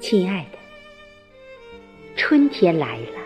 [0.00, 0.58] 亲爱的，
[2.16, 3.18] 春天来了，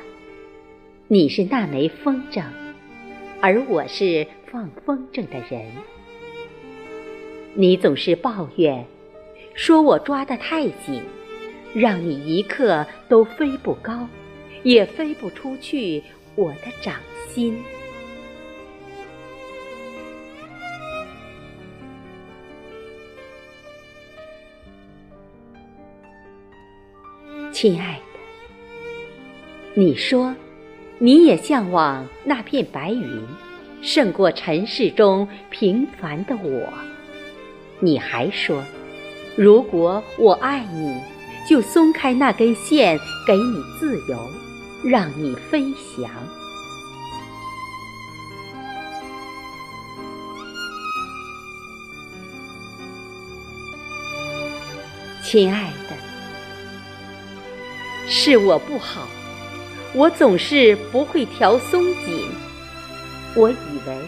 [1.08, 2.44] 你是那枚风筝，
[3.40, 5.66] 而我是放风筝的人。
[7.54, 8.84] 你总是抱怨，
[9.54, 11.02] 说我抓得太紧，
[11.72, 14.08] 让你一刻都飞不高，
[14.64, 16.02] 也飞不出去
[16.34, 16.96] 我的掌
[17.28, 17.56] 心。
[27.52, 30.34] 亲爱的，你说，
[30.98, 33.24] 你也向往那片白云，
[33.80, 36.68] 胜过尘世中平凡的我。
[37.78, 38.62] 你还说，
[39.36, 40.96] 如果我爱你，
[41.48, 44.30] 就松开那根线，给你自由，
[44.84, 46.08] 让你飞翔。
[55.24, 55.96] 亲爱的。
[58.06, 59.08] 是我不好，
[59.94, 62.28] 我总是不会调松紧。
[63.34, 63.98] 我以为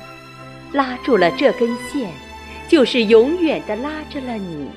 [0.72, 2.12] 拉住了这根线，
[2.68, 4.68] 就是永远的拉着了你。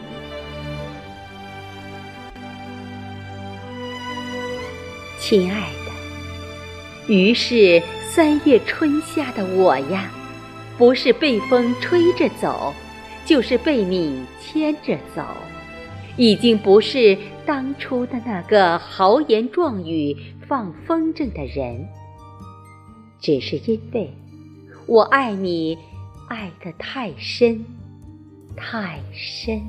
[5.20, 10.10] 亲爱的，于是三月春夏的我呀，
[10.78, 12.74] 不是被风吹着走，
[13.26, 15.24] 就是被你牵着走。
[16.18, 20.16] 已经不是当初的那个豪言壮语、
[20.48, 21.88] 放风筝的人，
[23.22, 24.12] 只是因为
[24.86, 25.78] 我爱你，
[26.28, 27.64] 爱得太深，
[28.56, 29.62] 太深。